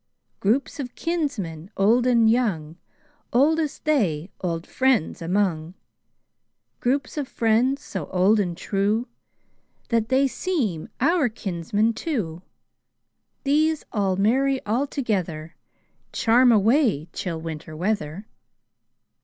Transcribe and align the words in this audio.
Groups 0.39 0.79
of 0.79 0.95
kinsmen, 0.95 1.69
old 1.77 2.07
and 2.07 2.27
young, 2.27 2.75
Oldest 3.31 3.85
they 3.85 4.31
old 4.41 4.65
friends 4.65 5.21
among; 5.21 5.75
Groups 6.79 7.19
of 7.19 7.27
friends, 7.27 7.83
so 7.83 8.07
old 8.07 8.39
and 8.39 8.57
trueThat 8.57 10.07
they 10.07 10.25
seem 10.27 10.89
our 10.99 11.29
kinsmen 11.29 11.93
too; 11.93 12.41
These 13.43 13.83
all 13.91 14.15
merry 14.15 14.59
all 14.65 14.87
togetherCharm 14.87 16.51
away 16.51 17.07
chill 17.13 17.39
Winter 17.39 17.75
weather. 17.75 18.25